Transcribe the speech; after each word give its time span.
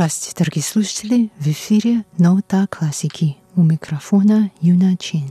Здравствуйте, 0.00 0.34
дорогие 0.38 0.62
слушатели! 0.64 1.30
В 1.36 1.46
эфире 1.48 2.06
«Нота 2.16 2.66
классики». 2.70 3.36
У 3.54 3.62
микрофона 3.62 4.50
Юна 4.62 4.96
Чин. 4.96 5.30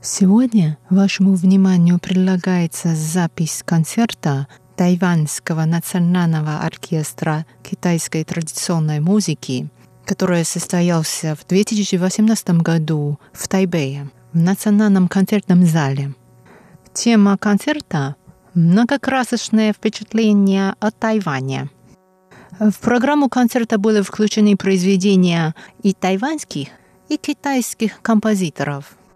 Сегодня 0.00 0.78
вашему 0.88 1.34
вниманию 1.34 1.98
предлагается 1.98 2.94
запись 2.94 3.62
концерта 3.66 4.48
Тайванского 4.74 5.66
национального 5.66 6.60
оркестра 6.60 7.44
китайской 7.62 8.24
традиционной 8.24 9.00
музыки, 9.00 9.68
который 10.06 10.46
состоялся 10.46 11.36
в 11.36 11.46
2018 11.46 12.62
году 12.62 13.20
в 13.34 13.48
Тайбэе 13.48 14.08
в 14.32 14.38
Национальном 14.38 15.08
концертном 15.08 15.66
зале. 15.66 16.14
Тема 16.94 17.36
концерта– 17.36 18.16
многокрасочное 18.54 19.74
впечатление 19.74 20.74
о 20.80 20.90
Тайване– 20.90 21.68
в 22.58 22.78
программу 22.80 23.28
концерта 23.28 23.78
были 23.78 24.00
включены 24.02 24.56
произведения 24.56 25.54
и 25.82 25.92
тайваньских, 25.92 26.68
и 27.08 27.16
китайских 27.16 28.02
композиторов– 28.02 28.92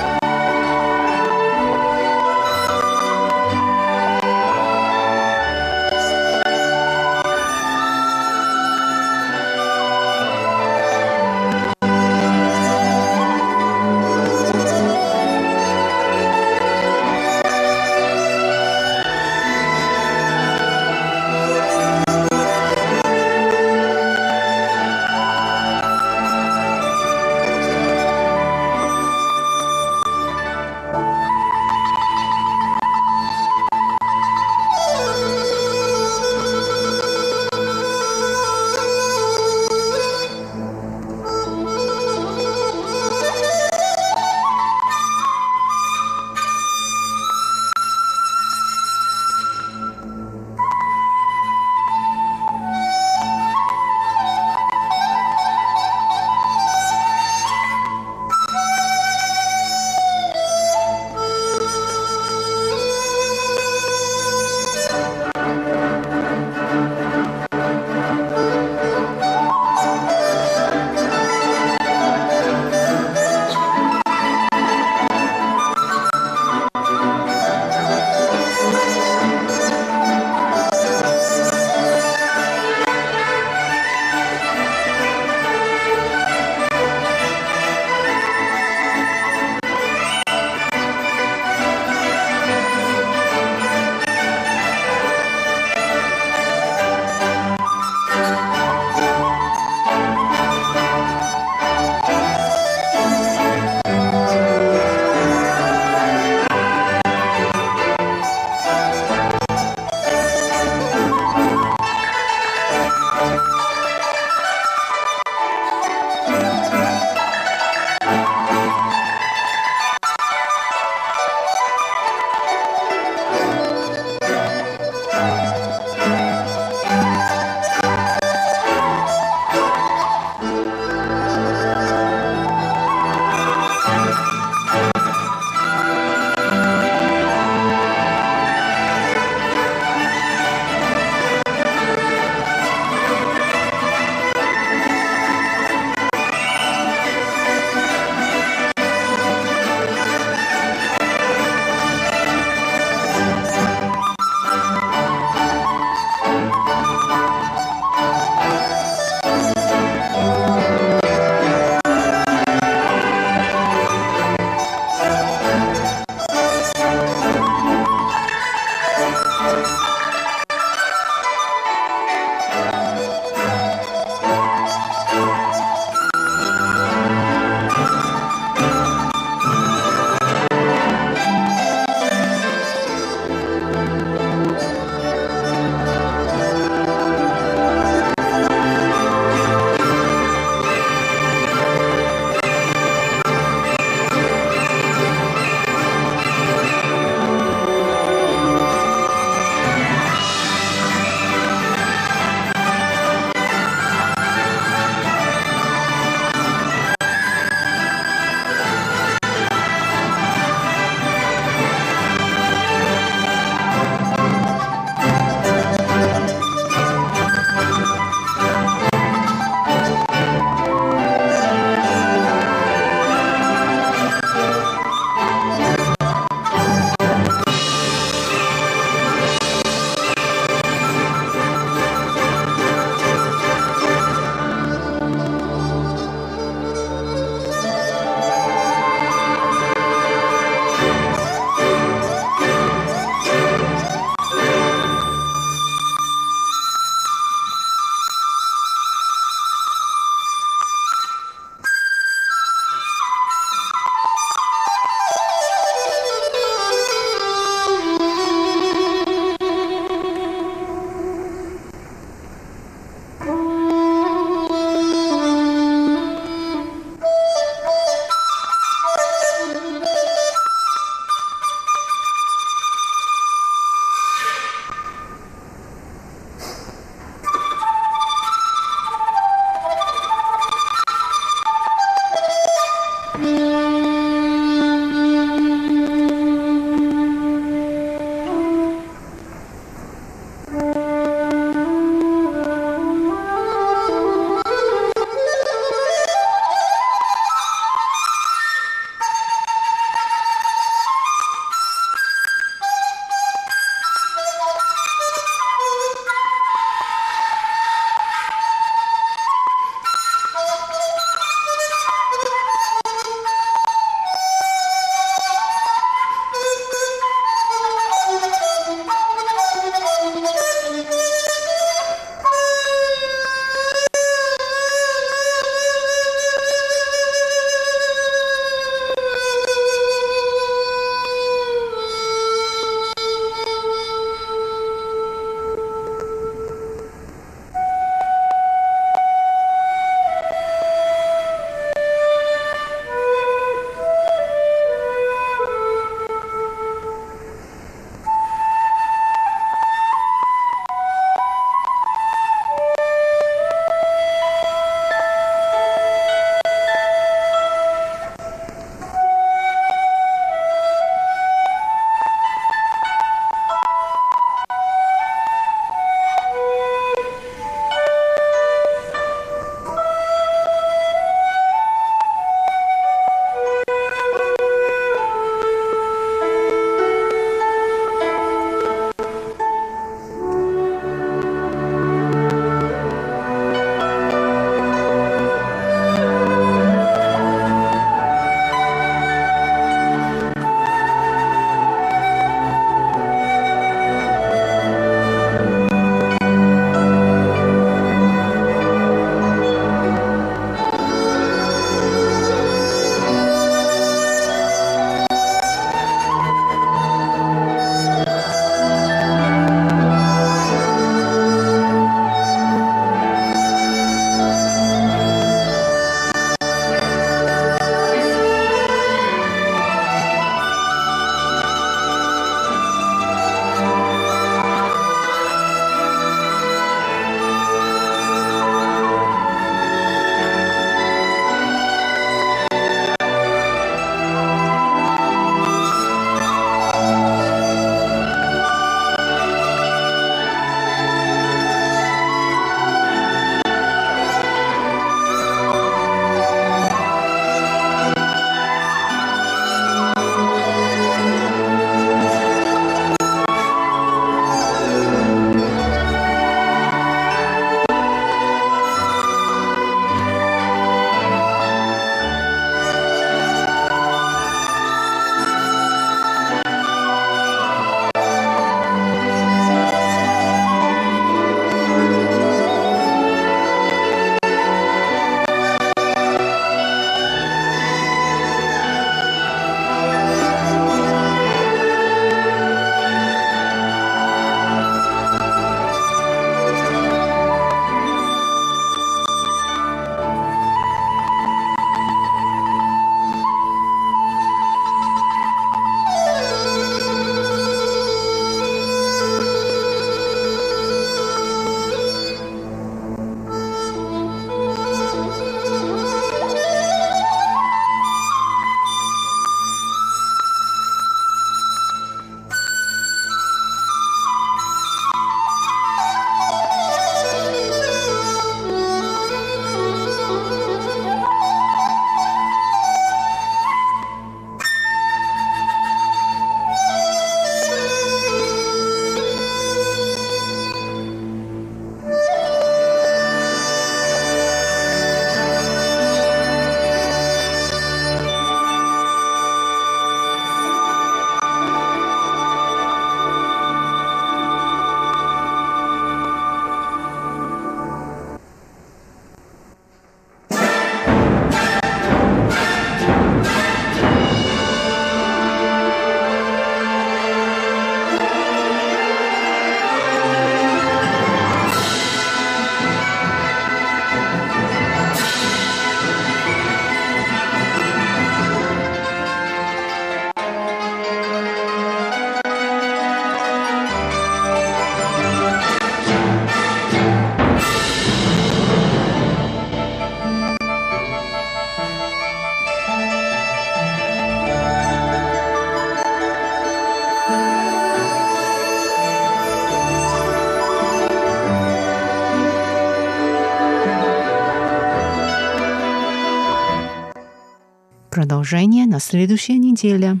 Продолжение 598.26 598.66
на 598.66 598.80
следующей 598.80 599.38
неделе. 599.38 600.00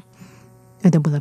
Это 0.82 0.98
было 0.98 1.20